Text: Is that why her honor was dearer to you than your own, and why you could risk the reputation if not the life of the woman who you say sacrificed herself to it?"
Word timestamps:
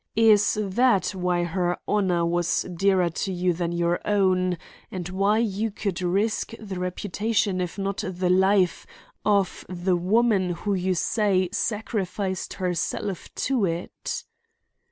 Is 0.15 0.57
that 0.59 1.11
why 1.13 1.43
her 1.43 1.77
honor 1.87 2.25
was 2.25 2.63
dearer 2.63 3.11
to 3.11 3.31
you 3.31 3.53
than 3.53 3.71
your 3.71 3.99
own, 4.03 4.57
and 4.89 5.07
why 5.09 5.37
you 5.37 5.69
could 5.69 6.01
risk 6.01 6.53
the 6.59 6.79
reputation 6.79 7.61
if 7.61 7.77
not 7.77 7.97
the 8.07 8.31
life 8.31 8.87
of 9.23 9.63
the 9.69 9.95
woman 9.95 10.53
who 10.53 10.73
you 10.73 10.95
say 10.95 11.49
sacrificed 11.51 12.53
herself 12.55 13.29
to 13.35 13.65
it?" 13.65 14.23